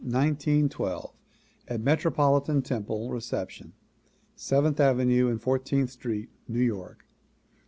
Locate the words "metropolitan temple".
1.79-3.11